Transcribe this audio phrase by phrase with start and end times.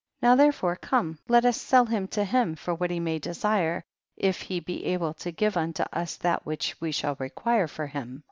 [0.21, 0.27] 4.
[0.31, 3.83] Now therefore come let us sell him to him for what we may desire,
[4.17, 8.19] if he be able to give unto us that which we shall require for him.